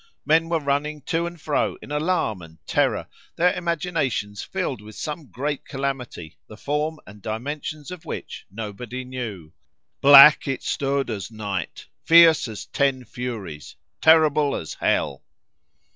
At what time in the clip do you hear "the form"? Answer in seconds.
6.47-6.97